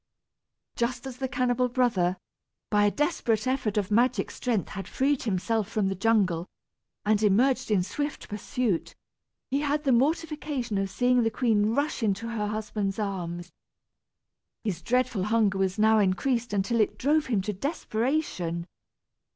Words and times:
Just 0.75 1.05
as 1.05 1.17
the 1.17 1.27
cannibal 1.27 1.69
brother, 1.69 2.17
by 2.71 2.85
a 2.85 2.89
desperate 2.89 3.45
effort 3.45 3.77
of 3.77 3.91
magic 3.91 4.31
strength 4.31 4.69
had 4.69 4.87
freed 4.87 5.21
himself 5.21 5.69
from 5.69 5.89
the 5.89 5.93
jungle, 5.93 6.47
and 7.05 7.21
emerged 7.21 7.69
in 7.69 7.83
swift 7.83 8.27
pursuit, 8.27 8.95
he 9.51 9.59
had 9.59 9.83
the 9.83 9.91
mortification 9.91 10.79
of 10.79 10.89
seeing 10.89 11.21
the 11.21 11.29
queen 11.29 11.75
rush 11.75 12.01
into 12.01 12.29
her 12.29 12.47
husband's 12.47 12.97
arms. 12.97 13.51
His 14.63 14.81
dreadful 14.81 15.25
hunger 15.25 15.59
was 15.59 15.77
now 15.77 15.99
increased 15.99 16.51
until 16.51 16.79
it 16.81 16.97
drove 16.97 17.27
him 17.27 17.41
to 17.43 17.53
desperation. 17.53 18.65